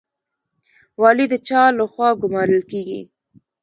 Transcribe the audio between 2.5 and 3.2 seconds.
کیږي؟